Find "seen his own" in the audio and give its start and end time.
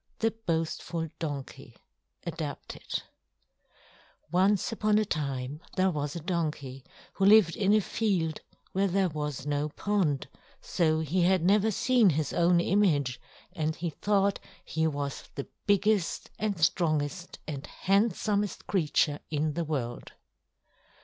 11.69-12.59